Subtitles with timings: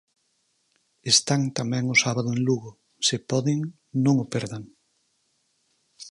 [1.13, 2.71] Están tamén o sábado en Lugo;
[3.07, 3.59] se poden,
[4.03, 4.63] non o perdan.